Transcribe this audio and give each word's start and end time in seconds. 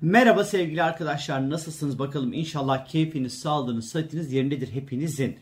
Merhaba 0.00 0.44
sevgili 0.44 0.82
arkadaşlar 0.82 1.50
nasılsınız 1.50 1.98
bakalım 1.98 2.32
inşallah 2.32 2.86
keyfiniz, 2.86 3.38
sağlığınız, 3.38 3.88
sıhhatiniz 3.88 4.32
yerindedir 4.32 4.72
hepinizin. 4.72 5.36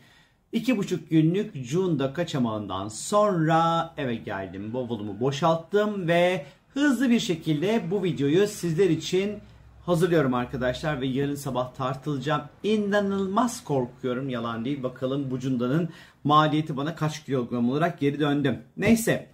İki 0.51 0.77
buçuk 0.77 1.09
günlük 1.09 1.55
June'da 1.55 2.13
kaçamağından 2.13 2.87
sonra 2.87 3.93
eve 3.97 4.15
geldim. 4.15 4.73
Bavulumu 4.73 5.19
boşalttım 5.19 6.07
ve 6.07 6.45
hızlı 6.73 7.09
bir 7.09 7.19
şekilde 7.19 7.91
bu 7.91 8.03
videoyu 8.03 8.47
sizler 8.47 8.89
için 8.89 9.39
hazırlıyorum 9.85 10.33
arkadaşlar 10.33 11.01
ve 11.01 11.07
yarın 11.07 11.35
sabah 11.35 11.73
tartılacağım. 11.73 12.41
İnanılmaz 12.63 13.63
korkuyorum 13.63 14.29
yalan 14.29 14.65
değil. 14.65 14.83
Bakalım 14.83 15.31
bu 15.31 15.39
Cunda'nın 15.39 15.89
maliyeti 16.23 16.77
bana 16.77 16.95
kaç 16.95 17.25
kilogram 17.25 17.69
olarak 17.69 17.99
geri 17.99 18.19
döndüm. 18.19 18.59
Neyse. 18.77 19.29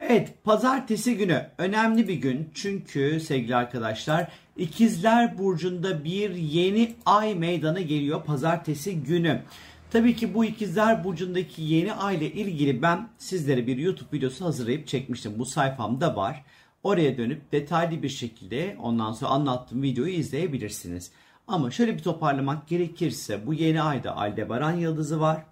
Evet 0.00 0.44
pazartesi 0.44 1.16
günü 1.16 1.46
önemli 1.58 2.08
bir 2.08 2.14
gün 2.14 2.50
çünkü 2.54 3.20
sevgili 3.20 3.56
arkadaşlar 3.56 4.28
İkizler 4.56 5.38
Burcu'nda 5.38 6.04
bir 6.04 6.30
yeni 6.34 6.94
ay 7.06 7.34
meydana 7.34 7.80
geliyor 7.80 8.24
pazartesi 8.24 9.02
günü. 9.02 9.42
Tabii 9.90 10.16
ki 10.16 10.34
bu 10.34 10.44
ikizler 10.44 11.04
burcundaki 11.04 11.62
yeni 11.62 11.92
ay 11.92 12.16
ile 12.16 12.32
ilgili 12.32 12.82
ben 12.82 13.08
sizlere 13.18 13.66
bir 13.66 13.76
YouTube 13.76 14.16
videosu 14.16 14.44
hazırlayıp 14.44 14.86
çekmiştim. 14.86 15.38
Bu 15.38 15.46
sayfamda 15.46 16.16
var. 16.16 16.44
Oraya 16.82 17.18
dönüp 17.18 17.52
detaylı 17.52 18.02
bir 18.02 18.08
şekilde 18.08 18.76
ondan 18.82 19.12
sonra 19.12 19.30
anlattığım 19.30 19.82
videoyu 19.82 20.12
izleyebilirsiniz. 20.12 21.10
Ama 21.48 21.70
şöyle 21.70 21.94
bir 21.94 22.02
toparlamak 22.02 22.68
gerekirse 22.68 23.46
bu 23.46 23.54
yeni 23.54 23.82
ayda 23.82 24.16
Aldebaran 24.16 24.72
yıldızı 24.72 25.20
var. 25.20 25.42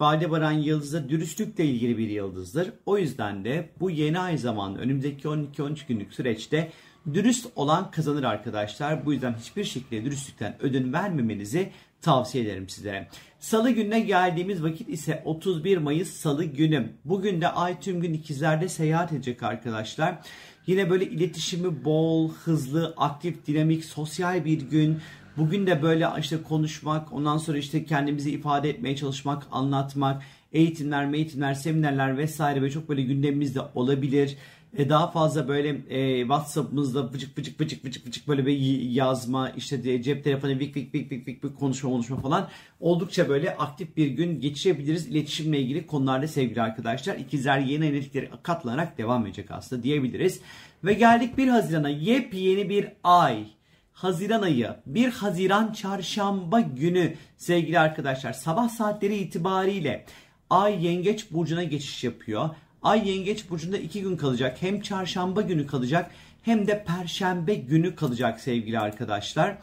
Aldebaran 0.00 0.52
yıldızı 0.52 1.08
dürüstlükle 1.08 1.64
ilgili 1.64 1.98
bir 1.98 2.08
yıldızdır. 2.08 2.72
O 2.86 2.98
yüzden 2.98 3.44
de 3.44 3.68
bu 3.80 3.90
yeni 3.90 4.18
ay 4.18 4.38
zamanı 4.38 4.78
önümüzdeki 4.78 5.28
12-13 5.28 5.86
günlük 5.88 6.14
süreçte 6.14 6.70
dürüst 7.14 7.46
olan 7.56 7.90
kazanır 7.90 8.22
arkadaşlar. 8.22 9.06
Bu 9.06 9.12
yüzden 9.12 9.34
hiçbir 9.34 9.64
şekilde 9.64 10.04
dürüstlükten 10.04 10.56
ödün 10.60 10.92
vermemenizi 10.92 11.70
tavsiye 12.00 12.44
ederim 12.44 12.68
sizlere. 12.68 13.08
Salı 13.38 13.70
gününe 13.70 14.00
geldiğimiz 14.00 14.62
vakit 14.62 14.88
ise 14.88 15.22
31 15.24 15.78
Mayıs 15.78 16.12
Salı 16.12 16.44
günü. 16.44 16.92
Bugün 17.04 17.40
de 17.40 17.48
ay 17.48 17.80
tüm 17.80 18.00
gün 18.00 18.12
ikizlerde 18.12 18.68
seyahat 18.68 19.12
edecek 19.12 19.42
arkadaşlar. 19.42 20.18
Yine 20.66 20.90
böyle 20.90 21.04
iletişimi 21.04 21.84
bol, 21.84 22.32
hızlı, 22.32 22.94
aktif, 22.96 23.46
dinamik, 23.46 23.84
sosyal 23.84 24.44
bir 24.44 24.60
gün. 24.60 25.00
Bugün 25.36 25.66
de 25.66 25.82
böyle 25.82 26.08
işte 26.20 26.42
konuşmak, 26.42 27.12
ondan 27.12 27.38
sonra 27.38 27.58
işte 27.58 27.84
kendimizi 27.84 28.30
ifade 28.30 28.70
etmeye 28.70 28.96
çalışmak, 28.96 29.46
anlatmak, 29.52 30.22
eğitimler, 30.52 31.14
eğitimler, 31.14 31.54
seminerler 31.54 32.18
vesaire 32.18 32.60
böyle 32.60 32.72
çok 32.72 32.88
böyle 32.88 33.02
gündemimizde 33.02 33.60
olabilir. 33.74 34.36
E, 34.76 34.88
daha 34.88 35.10
fazla 35.10 35.48
böyle 35.48 35.68
e, 35.88 36.20
WhatsApp'ımızda 36.20 37.12
vıcık 37.12 37.38
vıcık 37.38 37.60
vıcık 37.60 37.84
vıcık 37.84 38.06
vıcık 38.06 38.28
böyle 38.28 38.46
bir 38.46 38.56
yazma 38.80 39.50
işte 39.50 39.84
de, 39.84 40.02
cep 40.02 40.24
telefonu 40.24 40.58
vik 40.58 40.76
vik 40.76 40.94
vik 40.94 41.12
vik 41.12 41.28
vik 41.28 41.58
konuşma 41.58 41.90
konuşma 41.90 42.20
falan 42.20 42.48
oldukça 42.80 43.28
böyle 43.28 43.56
aktif 43.56 43.96
bir 43.96 44.06
gün 44.06 44.40
geçirebiliriz 44.40 45.06
iletişimle 45.06 45.60
ilgili 45.60 45.86
konularda 45.86 46.28
sevgili 46.28 46.62
arkadaşlar. 46.62 47.16
İkizler 47.16 47.58
yeni 47.58 47.86
enerjileri 47.86 48.30
katlanarak 48.42 48.98
devam 48.98 49.26
edecek 49.26 49.50
aslında 49.50 49.82
diyebiliriz. 49.82 50.40
Ve 50.84 50.94
geldik 50.94 51.38
1 51.38 51.48
Haziran'a 51.48 51.88
yepyeni 51.88 52.68
bir 52.68 52.88
ay. 53.04 53.56
Haziran 53.96 54.42
ayı 54.42 54.76
1 54.86 55.08
Haziran 55.08 55.72
çarşamba 55.72 56.60
günü 56.60 57.14
sevgili 57.36 57.78
arkadaşlar 57.78 58.32
sabah 58.32 58.68
saatleri 58.68 59.16
itibariyle 59.16 60.04
Ay 60.50 60.86
Yengeç 60.86 61.30
Burcu'na 61.30 61.64
geçiş 61.64 62.04
yapıyor. 62.04 62.50
Ay 62.82 63.08
Yengeç 63.08 63.50
Burcu'nda 63.50 63.78
iki 63.78 64.02
gün 64.02 64.16
kalacak. 64.16 64.56
Hem 64.60 64.80
çarşamba 64.80 65.42
günü 65.42 65.66
kalacak 65.66 66.10
hem 66.42 66.66
de 66.66 66.84
perşembe 66.84 67.54
günü 67.54 67.96
kalacak 67.96 68.40
sevgili 68.40 68.78
arkadaşlar. 68.78 69.58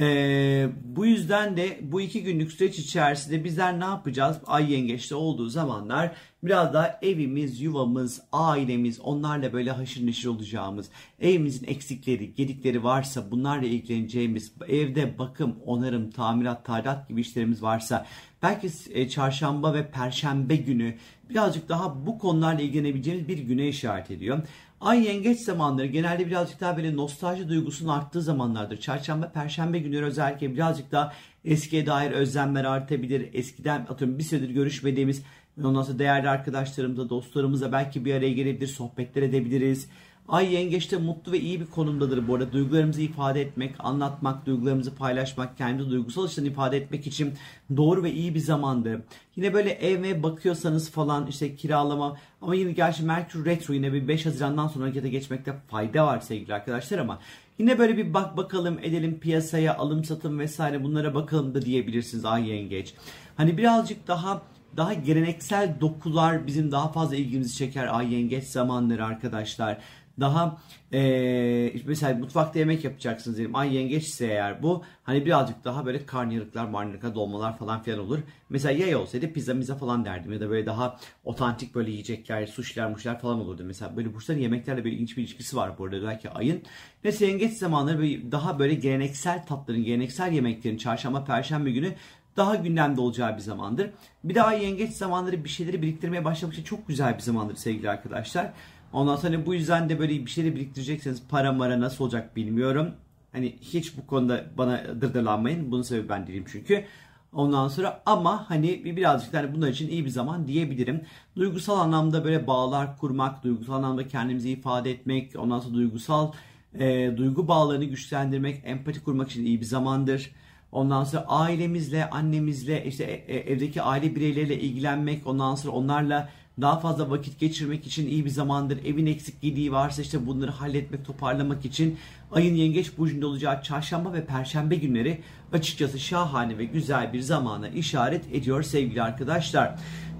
Ee, 0.00 0.68
bu 0.84 1.06
yüzden 1.06 1.56
de 1.56 1.78
bu 1.82 2.00
iki 2.00 2.22
günlük 2.22 2.52
süreç 2.52 2.78
içerisinde 2.78 3.44
bizler 3.44 3.80
ne 3.80 3.84
yapacağız? 3.84 4.36
Ay 4.46 4.72
yengeçte 4.72 5.14
olduğu 5.14 5.48
zamanlar 5.48 6.12
biraz 6.42 6.74
daha 6.74 6.98
evimiz, 7.02 7.60
yuvamız, 7.60 8.22
ailemiz 8.32 9.00
onlarla 9.00 9.52
böyle 9.52 9.70
haşır 9.70 10.06
neşir 10.06 10.28
olacağımız, 10.28 10.88
evimizin 11.20 11.66
eksikleri, 11.66 12.34
gedikleri 12.34 12.84
varsa 12.84 13.30
bunlarla 13.30 13.66
ilgileneceğimiz, 13.66 14.52
evde 14.68 15.18
bakım, 15.18 15.56
onarım, 15.66 16.10
tamirat, 16.10 16.64
tadilat 16.64 17.08
gibi 17.08 17.20
işlerimiz 17.20 17.62
varsa 17.62 18.06
belki 18.42 18.70
e, 18.90 19.08
çarşamba 19.08 19.74
ve 19.74 19.90
perşembe 19.90 20.56
günü 20.56 20.94
birazcık 21.30 21.68
daha 21.68 22.06
bu 22.06 22.18
konularla 22.18 22.60
ilgilenebileceğimiz 22.60 23.28
bir 23.28 23.38
güne 23.38 23.68
işaret 23.68 24.10
ediyor. 24.10 24.42
Ay 24.82 25.04
yengeç 25.04 25.40
zamanları 25.40 25.86
genelde 25.86 26.26
birazcık 26.26 26.60
daha 26.60 26.76
böyle 26.76 26.96
nostalji 26.96 27.48
duygusunun 27.48 27.88
arttığı 27.88 28.22
zamanlardır. 28.22 28.80
Çarşamba, 28.80 29.28
perşembe 29.32 29.78
günleri 29.78 30.04
özellikle 30.04 30.54
birazcık 30.54 30.92
daha 30.92 31.12
eskiye 31.44 31.86
dair 31.86 32.10
özlemler 32.10 32.64
artabilir. 32.64 33.28
Eskiden 33.32 33.86
atıyorum 33.88 34.18
bir 34.18 34.24
süredir 34.24 34.50
görüşmediğimiz 34.50 35.22
ondan 35.64 35.82
sonra 35.82 35.98
değerli 35.98 36.28
arkadaşlarımızla, 36.28 37.08
dostlarımızla 37.08 37.72
belki 37.72 38.04
bir 38.04 38.14
araya 38.14 38.32
gelebilir, 38.32 38.66
sohbetler 38.66 39.22
edebiliriz. 39.22 39.88
Ay 40.28 40.54
yengeçte 40.54 40.96
mutlu 40.96 41.32
ve 41.32 41.40
iyi 41.40 41.60
bir 41.60 41.66
konumdadır 41.66 42.28
bu 42.28 42.34
arada. 42.34 42.52
Duygularımızı 42.52 43.02
ifade 43.02 43.40
etmek, 43.40 43.74
anlatmak, 43.78 44.46
duygularımızı 44.46 44.94
paylaşmak, 44.94 45.56
kendi 45.58 45.90
duygusal 45.90 46.24
açıdan 46.24 46.46
ifade 46.46 46.76
etmek 46.76 47.06
için 47.06 47.34
doğru 47.76 48.02
ve 48.02 48.12
iyi 48.12 48.34
bir 48.34 48.40
zamandı. 48.40 49.04
Yine 49.36 49.54
böyle 49.54 49.70
eve 49.70 50.22
bakıyorsanız 50.22 50.90
falan 50.90 51.26
işte 51.26 51.56
kiralama 51.56 52.16
ama 52.42 52.54
yine 52.54 52.72
gerçi 52.72 53.02
Merkür 53.02 53.44
Retro 53.44 53.74
yine 53.74 53.92
bir 53.92 54.08
5 54.08 54.26
Haziran'dan 54.26 54.68
sonra 54.68 54.84
harekete 54.84 55.08
geçmekte 55.08 55.54
fayda 55.68 56.06
var 56.06 56.20
sevgili 56.20 56.54
arkadaşlar 56.54 56.98
ama 56.98 57.18
yine 57.58 57.78
böyle 57.78 57.96
bir 57.96 58.14
bak 58.14 58.36
bakalım 58.36 58.78
edelim 58.82 59.18
piyasaya 59.20 59.76
alım 59.76 60.04
satım 60.04 60.38
vesaire 60.38 60.84
bunlara 60.84 61.14
bakalım 61.14 61.54
da 61.54 61.62
diyebilirsiniz 61.62 62.24
ay 62.24 62.48
yengeç. 62.48 62.94
Hani 63.36 63.58
birazcık 63.58 64.08
daha 64.08 64.42
daha 64.76 64.94
geleneksel 64.94 65.80
dokular 65.80 66.46
bizim 66.46 66.72
daha 66.72 66.92
fazla 66.92 67.16
ilgimizi 67.16 67.56
çeker 67.56 67.98
ay 67.98 68.14
yengeç 68.14 68.44
zamanları 68.44 69.04
arkadaşlar 69.04 69.78
daha 70.20 70.58
e, 70.92 71.72
mesela 71.86 72.18
mutfakta 72.18 72.58
yemek 72.58 72.84
yapacaksınız 72.84 73.36
diyelim. 73.36 73.56
Ay 73.56 73.74
yengeçse 73.74 74.26
eğer 74.26 74.62
bu 74.62 74.82
hani 75.04 75.26
birazcık 75.26 75.64
daha 75.64 75.86
böyle 75.86 76.06
karnıyarıklar, 76.06 76.64
marnırıklar, 76.64 77.14
dolmalar 77.14 77.58
falan 77.58 77.82
filan 77.82 77.98
olur. 77.98 78.18
Mesela 78.50 78.78
yay 78.78 78.96
olsaydı 78.96 79.32
pizza 79.32 79.54
miza 79.54 79.74
falan 79.74 80.04
derdim 80.04 80.32
ya 80.32 80.40
da 80.40 80.50
böyle 80.50 80.66
daha 80.66 80.96
otantik 81.24 81.74
böyle 81.74 81.90
yiyecekler, 81.90 82.46
suşiler, 82.46 82.90
muşlar 82.90 83.20
falan 83.20 83.40
olurdu. 83.40 83.62
Mesela 83.66 83.96
böyle 83.96 84.14
burçların 84.14 84.40
yemeklerle 84.40 84.84
böyle 84.84 84.94
ilginç 84.94 85.16
bir 85.16 85.22
ilişkisi 85.22 85.56
var 85.56 85.78
bu 85.78 85.84
arada 85.84 86.02
belki 86.02 86.30
ayın. 86.30 86.62
Mesela 87.04 87.30
yengeç 87.30 87.52
zamanları 87.52 87.98
böyle 87.98 88.32
daha 88.32 88.58
böyle 88.58 88.74
geleneksel 88.74 89.46
tatların, 89.46 89.84
geleneksel 89.84 90.32
yemeklerin 90.32 90.76
çarşamba, 90.76 91.24
perşembe 91.24 91.70
günü 91.70 91.94
daha 92.36 92.54
gündemde 92.54 93.00
olacağı 93.00 93.36
bir 93.36 93.40
zamandır. 93.40 93.90
Bir 94.24 94.48
ay 94.48 94.64
yengeç 94.64 94.92
zamanları 94.92 95.44
bir 95.44 95.48
şeyleri 95.48 95.82
biriktirmeye 95.82 96.24
başlamak 96.24 96.54
için 96.54 96.64
çok 96.64 96.88
güzel 96.88 97.14
bir 97.14 97.22
zamandır 97.22 97.56
sevgili 97.56 97.90
arkadaşlar. 97.90 98.52
Ondan 98.92 99.16
sonra 99.16 99.46
bu 99.46 99.54
yüzden 99.54 99.88
de 99.88 99.98
böyle 99.98 100.26
bir 100.26 100.30
şeyleri 100.30 100.56
biriktirecekseniz 100.56 101.22
para 101.28 101.52
mara 101.52 101.80
nasıl 101.80 102.04
olacak 102.04 102.36
bilmiyorum. 102.36 102.90
Hani 103.32 103.56
hiç 103.60 103.96
bu 103.96 104.06
konuda 104.06 104.44
bana 104.58 104.80
dırdırlanmayın. 105.00 105.72
Bunun 105.72 105.82
sebebi 105.82 106.08
ben 106.08 106.26
değilim 106.26 106.44
çünkü. 106.52 106.84
Ondan 107.32 107.68
sonra 107.68 108.02
ama 108.06 108.50
hani 108.50 108.84
birazcık 108.84 109.34
hani 109.34 109.54
bunlar 109.54 109.68
için 109.68 109.88
iyi 109.88 110.04
bir 110.04 110.10
zaman 110.10 110.46
diyebilirim. 110.46 111.04
Duygusal 111.36 111.78
anlamda 111.78 112.24
böyle 112.24 112.46
bağlar 112.46 112.98
kurmak, 112.98 113.44
duygusal 113.44 113.74
anlamda 113.74 114.08
kendimizi 114.08 114.50
ifade 114.50 114.90
etmek, 114.90 115.32
ondan 115.38 115.60
sonra 115.60 115.74
duygusal 115.74 116.32
e, 116.74 117.16
duygu 117.16 117.48
bağlarını 117.48 117.84
güçlendirmek, 117.84 118.60
empati 118.64 119.04
kurmak 119.04 119.30
için 119.30 119.44
iyi 119.44 119.60
bir 119.60 119.66
zamandır. 119.66 120.30
Ondan 120.72 121.04
sonra 121.04 121.24
ailemizle, 121.28 122.10
annemizle, 122.10 122.84
işte 122.84 123.04
e, 123.04 123.36
e, 123.36 123.52
evdeki 123.52 123.82
aile 123.82 124.14
bireyleriyle 124.14 124.60
ilgilenmek, 124.60 125.26
ondan 125.26 125.54
sonra 125.54 125.76
onlarla 125.76 126.28
daha 126.60 126.80
fazla 126.80 127.10
vakit 127.10 127.40
geçirmek 127.40 127.86
için 127.86 128.08
iyi 128.08 128.24
bir 128.24 128.30
zamandır. 128.30 128.84
Evin 128.84 129.06
eksik 129.06 129.40
gidiği 129.40 129.72
varsa 129.72 130.02
işte 130.02 130.26
bunları 130.26 130.50
halletmek, 130.50 131.04
toparlamak 131.04 131.64
için 131.64 131.98
ayın 132.32 132.54
yengeç 132.54 132.98
burcunda 132.98 133.26
olacağı 133.26 133.62
çarşamba 133.62 134.12
ve 134.12 134.24
perşembe 134.24 134.74
günleri 134.74 135.20
açıkçası 135.52 135.98
şahane 135.98 136.58
ve 136.58 136.64
güzel 136.64 137.12
bir 137.12 137.20
zamana 137.20 137.68
işaret 137.68 138.34
ediyor 138.34 138.62
sevgili 138.62 139.02
arkadaşlar. 139.02 139.74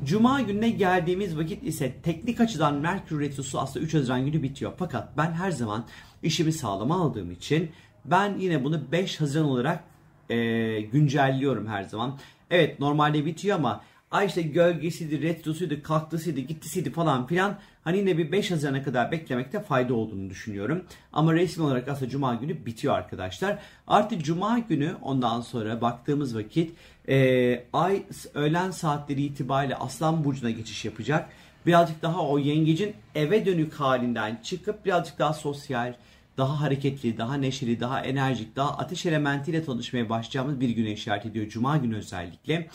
Cuma 0.05 0.41
gününe 0.41 0.71
geldiğimiz 0.71 1.39
vakit 1.39 1.63
ise 1.63 1.93
teknik 2.03 2.41
açıdan 2.41 2.75
Merkür 2.75 3.21
Retrosu 3.21 3.61
aslında 3.61 3.87
3 3.87 3.95
Haziran 3.95 4.27
günü 4.27 4.43
bitiyor. 4.43 4.73
Fakat 4.79 5.17
ben 5.17 5.33
her 5.33 5.51
zaman 5.51 5.85
işimi 6.23 6.53
sağlama 6.53 7.03
aldığım 7.03 7.31
için 7.31 7.71
ben 8.05 8.39
yine 8.39 8.65
bunu 8.65 8.93
5 8.93 9.21
Haziran 9.21 9.47
olarak 9.47 9.85
e, 10.31 10.37
güncelliyorum 10.81 11.67
her 11.67 11.83
zaman. 11.83 12.19
Evet 12.51 12.81
normalde 12.81 13.27
bitiyor 13.27 13.57
ama 13.57 13.81
ay 14.13 14.27
işte 14.27 14.43
gölgesiydi, 14.43 15.23
retrosuydu, 15.23 15.83
kalktısıydı, 15.83 16.41
gittisiydi 16.41 16.91
falan 16.93 17.27
filan. 17.27 17.59
Hani 17.85 17.99
yine 17.99 18.19
bir 18.19 18.33
5 18.33 18.51
Haziran'a 18.51 18.83
kadar 18.83 19.13
beklemekte 19.13 19.61
fayda 19.61 19.95
olduğunu 19.95 20.31
düşünüyorum. 20.31 20.85
Ama 21.13 21.35
resmi 21.35 21.65
olarak 21.65 21.89
aslında 21.89 22.11
Cuma 22.11 22.35
günü 22.35 22.67
bitiyor 22.67 22.95
arkadaşlar. 22.95 23.59
Artık 23.87 24.25
Cuma 24.25 24.59
günü 24.59 24.95
ondan 25.03 25.41
sonra 25.41 25.81
baktığımız 25.81 26.37
vakit 26.37 26.75
e, 27.09 27.65
ay 27.73 28.03
öğlen 28.35 28.71
saatleri 28.71 29.23
itibariyle 29.23 29.77
Aslan 29.77 30.25
Burcu'na 30.25 30.51
geçiş 30.51 30.85
yapacak. 30.85 31.29
Birazcık 31.67 32.03
daha 32.03 32.29
o 32.29 32.39
yengecin 32.39 32.95
eve 33.15 33.47
dönük 33.47 33.75
halinden 33.75 34.41
çıkıp 34.43 34.85
birazcık 34.85 35.19
daha 35.19 35.33
sosyal, 35.33 35.95
daha 36.37 36.61
hareketli, 36.61 37.19
daha 37.19 37.35
neşeli, 37.35 37.81
daha 37.81 38.01
enerjik, 38.01 38.57
daha 38.57 38.79
ateş 38.79 39.07
elementiyle 39.07 39.65
tanışmaya 39.65 40.09
başlayacağımız 40.09 40.61
bir 40.61 40.69
güne 40.69 40.93
işaret 40.93 41.27
ediyor. 41.27 41.49
Cuma 41.49 41.77
günü 41.77 41.97
özellikle. 41.97 42.69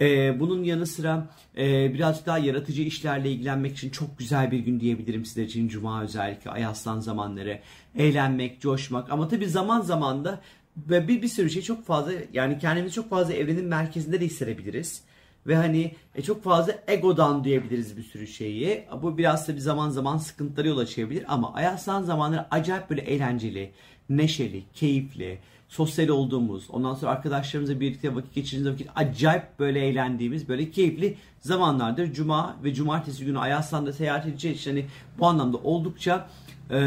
Ee, 0.00 0.40
bunun 0.40 0.64
yanı 0.64 0.86
sıra 0.86 1.28
e, 1.58 1.94
birazcık 1.94 2.26
daha 2.26 2.38
yaratıcı 2.38 2.82
işlerle 2.82 3.30
ilgilenmek 3.30 3.72
için 3.72 3.90
çok 3.90 4.18
güzel 4.18 4.50
bir 4.50 4.58
gün 4.58 4.80
diyebilirim 4.80 5.24
sizler 5.24 5.44
için. 5.44 5.68
Cuma 5.68 6.02
özellikle 6.02 6.50
ay 6.50 6.66
aslan 6.66 7.00
zamanları. 7.00 7.60
Eğlenmek, 7.96 8.60
coşmak 8.60 9.12
ama 9.12 9.28
tabii 9.28 9.46
zaman 9.46 9.80
zaman 9.80 10.24
da 10.24 10.40
bir, 10.76 11.22
bir 11.22 11.28
sürü 11.28 11.50
şey 11.50 11.62
çok 11.62 11.86
fazla 11.86 12.12
yani 12.32 12.58
kendimizi 12.58 12.94
çok 12.94 13.10
fazla 13.10 13.34
evrenin 13.34 13.64
merkezinde 13.64 14.20
de 14.20 14.24
hissedebiliriz. 14.24 15.02
Ve 15.46 15.56
hani 15.56 15.94
e, 16.14 16.22
çok 16.22 16.44
fazla 16.44 16.74
egodan 16.86 17.44
diyebiliriz 17.44 17.96
bir 17.96 18.02
sürü 18.02 18.26
şeyi. 18.26 18.84
Bu 19.02 19.18
biraz 19.18 19.48
da 19.48 19.54
bir 19.54 19.60
zaman 19.60 19.90
zaman 19.90 20.16
sıkıntılara 20.16 20.68
yol 20.68 20.78
açabilir 20.78 21.24
ama 21.28 21.54
ay 21.54 21.66
aslan 21.66 22.02
zamanları 22.02 22.46
acayip 22.50 22.90
böyle 22.90 23.02
eğlenceli, 23.02 23.70
neşeli, 24.08 24.62
keyifli, 24.74 25.38
sosyal 25.68 26.08
olduğumuz, 26.08 26.70
ondan 26.70 26.94
sonra 26.94 27.12
arkadaşlarımızla 27.12 27.80
birlikte 27.80 28.14
vakit 28.14 28.34
geçirdiğimiz 28.34 28.72
vakit 28.72 28.88
acayip 28.96 29.58
böyle 29.58 29.86
eğlendiğimiz, 29.86 30.48
böyle 30.48 30.70
keyifli 30.70 31.16
zamanlardır. 31.40 32.12
Cuma 32.12 32.56
ve 32.64 32.74
cumartesi 32.74 33.24
günü 33.24 33.38
Ayaslan'da 33.38 33.92
seyahat 33.92 34.26
edeceğiz. 34.26 34.66
Yani 34.66 34.86
bu 35.18 35.26
anlamda 35.26 35.56
oldukça 35.56 36.28
e, 36.70 36.78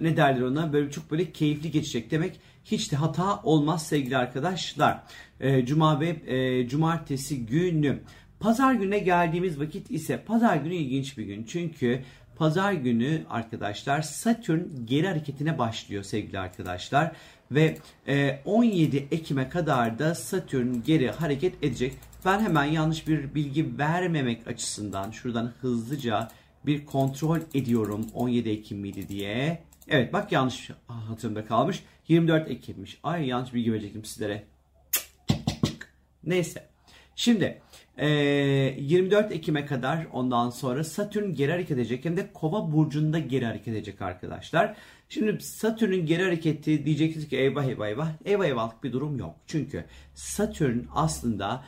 ne 0.00 0.16
derler 0.16 0.40
ona 0.40 0.72
böyle 0.72 0.90
çok 0.90 1.10
böyle 1.10 1.32
keyifli 1.32 1.70
geçecek 1.70 2.10
demek 2.10 2.40
hiç 2.64 2.92
de 2.92 2.96
hata 2.96 3.40
olmaz 3.42 3.86
sevgili 3.86 4.16
arkadaşlar. 4.16 5.02
E, 5.40 5.66
Cuma 5.66 6.00
ve 6.00 6.08
e, 6.08 6.68
cumartesi 6.68 7.46
günü. 7.46 8.00
Pazar 8.40 8.74
gününe 8.74 8.98
geldiğimiz 8.98 9.60
vakit 9.60 9.90
ise 9.90 10.22
pazar 10.24 10.56
günü 10.56 10.74
ilginç 10.74 11.18
bir 11.18 11.24
gün. 11.24 11.44
Çünkü 11.44 12.02
pazar 12.36 12.72
günü 12.72 13.22
arkadaşlar 13.30 14.02
Satürn 14.02 14.60
geri 14.84 15.08
hareketine 15.08 15.58
başlıyor 15.58 16.02
sevgili 16.02 16.38
arkadaşlar. 16.38 17.12
Ve 17.50 17.78
e, 18.08 18.40
17 18.44 19.08
Ekim'e 19.10 19.48
kadar 19.48 19.98
da 19.98 20.14
Satürn 20.14 20.82
geri 20.86 21.10
hareket 21.10 21.64
edecek. 21.64 21.92
Ben 22.24 22.40
hemen 22.40 22.64
yanlış 22.64 23.08
bir 23.08 23.34
bilgi 23.34 23.78
vermemek 23.78 24.48
açısından 24.48 25.10
şuradan 25.10 25.52
hızlıca 25.60 26.28
bir 26.66 26.86
kontrol 26.86 27.40
ediyorum 27.54 28.06
17 28.14 28.50
Ekim 28.50 28.78
miydi 28.78 29.08
diye. 29.08 29.62
Evet 29.88 30.12
bak 30.12 30.32
yanlış 30.32 30.70
hatırımda 30.86 31.44
kalmış. 31.44 31.82
24 32.08 32.50
Ekim'miş. 32.50 32.98
Ay 33.02 33.26
yanlış 33.26 33.54
bilgi 33.54 33.72
verecektim 33.72 34.04
sizlere. 34.04 34.44
Neyse. 36.24 36.68
Şimdi 37.16 37.62
e, 37.96 38.08
24 38.08 39.32
Ekim'e 39.32 39.66
kadar 39.66 40.06
ondan 40.12 40.50
sonra 40.50 40.84
Satürn 40.84 41.34
geri 41.34 41.52
hareket 41.52 41.78
edecek. 41.78 42.04
Hem 42.04 42.16
de 42.16 42.32
Kova 42.32 42.72
burcunda 42.72 43.18
geri 43.18 43.46
hareket 43.46 43.68
edecek 43.68 44.02
arkadaşlar. 44.02 44.76
Şimdi 45.08 45.40
Satürn'ün 45.40 46.06
geri 46.06 46.22
hareketi 46.22 46.84
diyeceksiniz 46.84 47.28
ki 47.28 47.36
eyvah 47.36 47.64
eyvah 47.64 47.86
eyvah. 47.86 48.08
Eyvah 48.24 48.44
eyvahlık 48.44 48.84
bir 48.84 48.92
durum 48.92 49.18
yok. 49.18 49.34
Çünkü 49.46 49.84
Satürn 50.14 50.78
aslında 50.94 51.64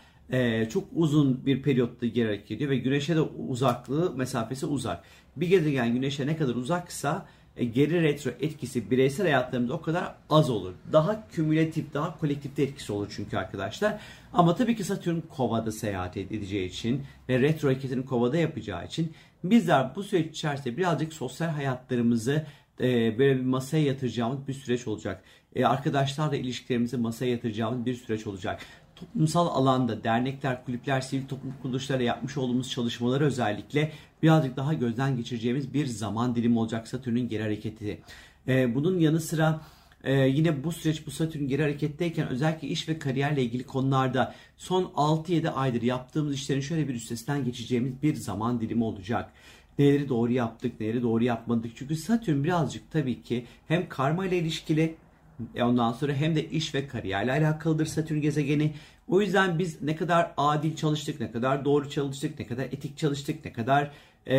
çok 0.70 0.84
uzun 0.92 1.46
bir 1.46 1.62
periyotta 1.62 2.06
geri 2.06 2.26
hareket 2.26 2.50
ediyor 2.50 2.70
ve 2.70 2.76
Güneş'e 2.76 3.16
de 3.16 3.20
uzaklığı 3.20 4.16
mesafesi 4.16 4.66
uzak. 4.66 5.04
Bir 5.36 5.48
gezegen 5.48 5.94
Güneş'e 5.94 6.26
ne 6.26 6.36
kadar 6.36 6.54
uzaksa 6.54 7.26
e, 7.56 7.64
geri 7.64 8.02
retro 8.02 8.30
etkisi 8.40 8.90
bireysel 8.90 9.26
hayatlarımızda 9.26 9.74
o 9.74 9.80
kadar 9.80 10.14
az 10.30 10.50
olur. 10.50 10.74
Daha 10.92 11.28
kümülatif, 11.28 11.94
daha 11.94 12.18
kolektifte 12.18 12.62
etkisi 12.62 12.92
olur 12.92 13.12
çünkü 13.16 13.36
arkadaşlar. 13.36 14.00
Ama 14.32 14.54
tabii 14.54 14.76
ki 14.76 14.84
Satürn 14.84 15.20
kovada 15.20 15.72
seyahat 15.72 16.16
edeceği 16.16 16.68
için 16.68 17.02
ve 17.28 17.40
retro 17.40 17.68
hareketini 17.68 18.04
kovada 18.04 18.36
yapacağı 18.36 18.86
için 18.86 19.12
bizler 19.44 19.96
bu 19.96 20.02
süreç 20.02 20.30
içerisinde 20.30 20.76
birazcık 20.76 21.12
sosyal 21.12 21.48
hayatlarımızı 21.48 22.46
e, 22.80 23.18
böyle 23.18 23.36
bir 23.36 23.44
masaya 23.44 23.84
yatıracağımız 23.84 24.48
bir 24.48 24.54
süreç 24.54 24.88
olacak. 24.88 25.24
E, 25.54 25.64
arkadaşlarla 25.64 26.36
ilişkilerimizi 26.36 26.96
masaya 26.96 27.30
yatıracağımız 27.30 27.86
bir 27.86 27.94
süreç 27.94 28.26
olacak 28.26 28.60
toplumsal 28.96 29.46
alanda 29.46 30.04
dernekler, 30.04 30.64
kulüpler, 30.64 31.00
sivil 31.00 31.26
toplum 31.26 31.54
kuruluşlarıyla 31.62 32.06
yapmış 32.06 32.36
olduğumuz 32.36 32.70
çalışmaları 32.70 33.24
özellikle 33.24 33.92
birazcık 34.22 34.56
daha 34.56 34.74
gözden 34.74 35.16
geçireceğimiz 35.16 35.74
bir 35.74 35.86
zaman 35.86 36.34
dilimi 36.34 36.58
olacak 36.58 36.88
Satürn'ün 36.88 37.28
geri 37.28 37.42
hareketi. 37.42 38.00
Ee, 38.48 38.74
bunun 38.74 38.98
yanı 38.98 39.20
sıra 39.20 39.60
e, 40.04 40.12
yine 40.12 40.64
bu 40.64 40.72
süreç 40.72 41.06
bu 41.06 41.10
Satürn 41.10 41.48
geri 41.48 41.62
hareketteyken 41.62 42.28
özellikle 42.28 42.68
iş 42.68 42.88
ve 42.88 42.98
kariyerle 42.98 43.42
ilgili 43.42 43.64
konularda 43.64 44.34
son 44.56 44.84
6-7 44.84 45.48
aydır 45.50 45.82
yaptığımız 45.82 46.34
işlerin 46.34 46.60
şöyle 46.60 46.88
bir 46.88 46.94
üstesinden 46.94 47.44
geçeceğimiz 47.44 48.02
bir 48.02 48.14
zaman 48.14 48.60
dilimi 48.60 48.84
olacak. 48.84 49.32
Neleri 49.78 50.08
doğru 50.08 50.32
yaptık, 50.32 50.80
neleri 50.80 51.02
doğru 51.02 51.24
yapmadık. 51.24 51.72
Çünkü 51.76 51.96
Satürn 51.96 52.44
birazcık 52.44 52.90
tabii 52.90 53.22
ki 53.22 53.46
hem 53.68 53.88
karma 53.88 54.26
ile 54.26 54.38
ilişkili 54.38 54.94
ondan 55.62 55.92
sonra 55.92 56.12
hem 56.12 56.36
de 56.36 56.48
iş 56.48 56.74
ve 56.74 56.88
kariyerle 56.88 57.32
alakalıdır 57.32 57.86
Satürn 57.86 58.20
gezegeni. 58.20 58.74
O 59.08 59.20
yüzden 59.20 59.58
biz 59.58 59.82
ne 59.82 59.96
kadar 59.96 60.32
adil 60.36 60.76
çalıştık, 60.76 61.20
ne 61.20 61.30
kadar 61.30 61.64
doğru 61.64 61.90
çalıştık, 61.90 62.38
ne 62.38 62.46
kadar 62.46 62.64
etik 62.64 62.98
çalıştık, 62.98 63.44
ne 63.44 63.52
kadar 63.52 63.90
ee, 64.26 64.36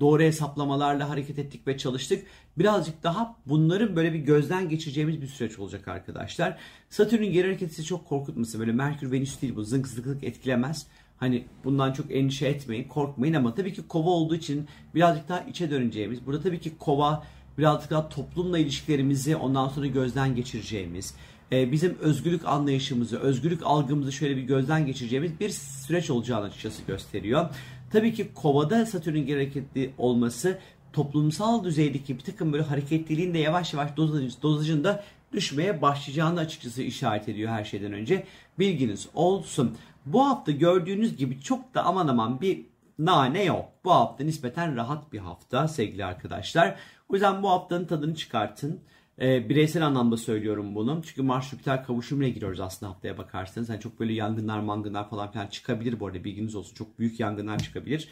doğru 0.00 0.22
hesaplamalarla 0.22 1.08
hareket 1.08 1.38
ettik 1.38 1.66
ve 1.66 1.78
çalıştık. 1.78 2.26
Birazcık 2.58 3.02
daha 3.02 3.36
bunların 3.46 3.96
böyle 3.96 4.12
bir 4.12 4.18
gözden 4.18 4.68
geçireceğimiz 4.68 5.20
bir 5.20 5.26
süreç 5.26 5.58
olacak 5.58 5.88
arkadaşlar. 5.88 6.58
Satürn'ün 6.90 7.32
geri 7.32 7.46
hareketi 7.46 7.84
çok 7.84 8.08
korkutması. 8.08 8.58
Böyle 8.58 8.72
Merkür, 8.72 9.12
Venüs 9.12 9.42
değil 9.42 9.56
bu. 9.56 9.62
Zınk 9.62 9.88
zınklık 9.88 10.24
etkilemez. 10.24 10.86
Hani 11.16 11.44
bundan 11.64 11.92
çok 11.92 12.14
endişe 12.14 12.46
etmeyin, 12.46 12.88
korkmayın 12.88 13.34
ama 13.34 13.54
tabii 13.54 13.72
ki 13.72 13.82
kova 13.88 14.10
olduğu 14.10 14.34
için 14.34 14.66
birazcık 14.94 15.28
daha 15.28 15.40
içe 15.40 15.70
döneceğimiz. 15.70 16.26
Burada 16.26 16.42
tabii 16.42 16.60
ki 16.60 16.72
kova 16.78 17.24
birazcık 17.58 17.90
daha 17.90 18.08
toplumla 18.08 18.58
ilişkilerimizi 18.58 19.36
ondan 19.36 19.68
sonra 19.68 19.86
gözden 19.86 20.34
geçireceğimiz, 20.34 21.14
e, 21.52 21.72
bizim 21.72 21.98
özgürlük 21.98 22.44
anlayışımızı, 22.44 23.18
özgürlük 23.18 23.60
algımızı 23.64 24.12
şöyle 24.12 24.36
bir 24.36 24.42
gözden 24.42 24.86
geçireceğimiz 24.86 25.40
bir 25.40 25.50
süreç 25.50 26.10
olacağını 26.10 26.44
açıkçası 26.44 26.82
gösteriyor. 26.86 27.48
Tabii 27.92 28.14
ki 28.14 28.28
kovada 28.34 28.86
Satürn'ün 28.86 29.30
hareketli 29.32 29.90
olması 29.98 30.58
toplumsal 30.92 31.64
düzeydeki 31.64 32.18
bir 32.18 32.22
takım 32.22 32.52
böyle 32.52 32.64
hareketliliğin 32.64 33.34
de 33.34 33.38
yavaş 33.38 33.74
yavaş 33.74 33.96
dozaj, 33.96 34.42
dozajında 34.42 35.04
düşmeye 35.32 35.82
başlayacağını 35.82 36.40
açıkçası 36.40 36.82
işaret 36.82 37.28
ediyor 37.28 37.50
her 37.50 37.64
şeyden 37.64 37.92
önce. 37.92 38.26
Bilginiz 38.58 39.08
olsun. 39.14 39.76
Bu 40.06 40.26
hafta 40.26 40.52
gördüğünüz 40.52 41.16
gibi 41.16 41.40
çok 41.40 41.74
da 41.74 41.84
aman 41.84 42.08
aman 42.08 42.40
bir 42.40 42.66
nane 42.98 43.44
yok. 43.44 43.64
Bu 43.84 43.90
hafta 43.90 44.24
nispeten 44.24 44.76
rahat 44.76 45.12
bir 45.12 45.18
hafta 45.18 45.68
sevgili 45.68 46.04
arkadaşlar. 46.04 46.76
O 47.08 47.14
yüzden 47.14 47.42
bu 47.42 47.50
haftanın 47.50 47.86
tadını 47.86 48.14
çıkartın. 48.14 48.80
E, 49.20 49.48
bireysel 49.48 49.86
anlamda 49.86 50.16
söylüyorum 50.16 50.74
bunu. 50.74 51.02
Çünkü 51.06 51.22
Mars 51.22 51.50
Jüpiter 51.50 51.84
kavuşumuna 51.84 52.28
giriyoruz 52.28 52.60
aslında 52.60 52.92
haftaya 52.92 53.18
bakarsanız. 53.18 53.68
Yani 53.68 53.80
çok 53.80 54.00
böyle 54.00 54.12
yangınlar 54.12 54.60
mangınlar 54.60 55.10
falan 55.10 55.30
filan 55.30 55.46
çıkabilir 55.46 56.00
bu 56.00 56.06
arada 56.06 56.24
bilginiz 56.24 56.54
olsun. 56.54 56.74
Çok 56.74 56.98
büyük 56.98 57.20
yangınlar 57.20 57.58
çıkabilir. 57.58 58.08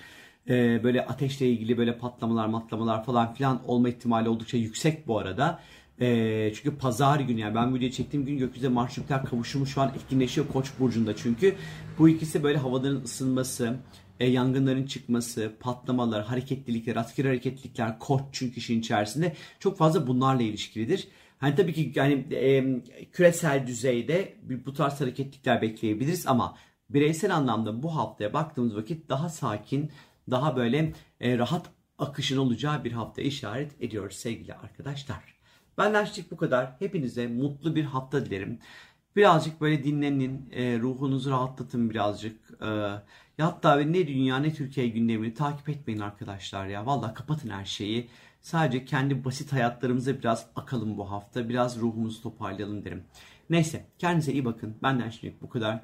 E, 0.48 0.84
böyle 0.84 1.06
ateşle 1.06 1.48
ilgili 1.48 1.78
böyle 1.78 1.98
patlamalar 1.98 2.46
matlamalar 2.46 3.04
falan 3.04 3.34
filan 3.34 3.60
olma 3.66 3.88
ihtimali 3.88 4.28
oldukça 4.28 4.56
yüksek 4.56 5.06
bu 5.06 5.18
arada. 5.18 5.60
E, 6.00 6.52
çünkü 6.54 6.76
pazar 6.78 7.20
günü 7.20 7.40
yani 7.40 7.54
ben 7.54 7.74
videoyu 7.74 7.92
çektiğim 7.92 8.26
gün 8.26 8.38
gökyüzünde 8.38 8.72
Mars 8.72 8.94
Jüpiter 8.94 9.24
kavuşumu 9.24 9.66
şu 9.66 9.80
an 9.80 9.92
etkinleşiyor 9.96 10.48
Koç 10.48 10.70
burcunda 10.80 11.16
çünkü 11.16 11.54
bu 11.98 12.08
ikisi 12.08 12.42
böyle 12.42 12.58
havaların 12.58 13.02
ısınması, 13.02 13.76
e, 14.20 14.26
yangınların 14.26 14.86
çıkması, 14.86 15.52
patlamalar, 15.60 16.24
hareketlilikler, 16.24 16.96
askeri 16.96 17.28
hareketlilikler, 17.28 17.98
koç 17.98 18.22
çünkü 18.32 18.56
işin 18.56 18.80
içerisinde 18.80 19.36
çok 19.60 19.78
fazla 19.78 20.06
bunlarla 20.06 20.42
ilişkilidir. 20.42 21.08
Hani 21.38 21.54
tabii 21.54 21.72
ki 21.72 21.92
yani 21.94 22.26
e, 22.34 22.80
küresel 23.12 23.66
düzeyde 23.66 24.34
bu 24.66 24.72
tarz 24.74 25.00
hareketlikler 25.00 25.62
bekleyebiliriz 25.62 26.26
ama 26.26 26.56
bireysel 26.90 27.34
anlamda 27.34 27.82
bu 27.82 27.96
haftaya 27.96 28.32
baktığımız 28.32 28.76
vakit 28.76 29.08
daha 29.08 29.28
sakin, 29.28 29.90
daha 30.30 30.56
böyle 30.56 30.92
e, 31.20 31.38
rahat 31.38 31.70
akışın 31.98 32.36
olacağı 32.36 32.84
bir 32.84 32.92
hafta 32.92 33.22
işaret 33.22 33.82
ediyoruz 33.82 34.16
sevgili 34.16 34.54
arkadaşlar. 34.54 35.34
Benden 35.78 36.06
bu 36.30 36.36
kadar. 36.36 36.76
Hepinize 36.78 37.26
mutlu 37.26 37.74
bir 37.74 37.84
hafta 37.84 38.26
dilerim. 38.26 38.58
Birazcık 39.16 39.60
böyle 39.60 39.84
dinlenin, 39.84 40.50
e, 40.52 40.78
ruhunuzu 40.78 41.30
rahatlatın 41.30 41.90
birazcık. 41.90 42.36
E, 42.62 42.66
ya 43.38 43.46
hatta 43.46 43.76
ne 43.76 44.06
dünya 44.06 44.36
ne 44.36 44.54
Türkiye 44.54 44.88
gündemini 44.88 45.34
takip 45.34 45.68
etmeyin 45.68 46.00
arkadaşlar 46.00 46.66
ya. 46.66 46.86
Valla 46.86 47.14
kapatın 47.14 47.50
her 47.50 47.64
şeyi. 47.64 48.08
Sadece 48.40 48.84
kendi 48.84 49.24
basit 49.24 49.52
hayatlarımıza 49.52 50.18
biraz 50.18 50.46
akalım 50.56 50.98
bu 50.98 51.10
hafta. 51.10 51.48
Biraz 51.48 51.80
ruhumuzu 51.80 52.22
toparlayalım 52.22 52.84
derim. 52.84 53.04
Neyse 53.50 53.86
kendinize 53.98 54.32
iyi 54.32 54.44
bakın. 54.44 54.74
Benden 54.82 55.10
şimdilik 55.10 55.42
bu 55.42 55.48
kadar. 55.48 55.80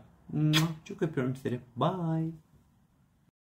Çok 0.84 1.02
öpüyorum 1.02 1.37
sizleri. 1.37 1.60
Bye. 1.76 2.50